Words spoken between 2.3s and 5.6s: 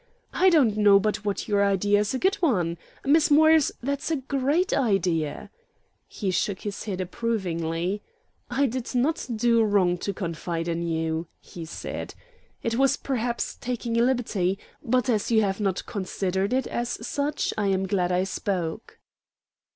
one. Miss Morris, that's a great idea."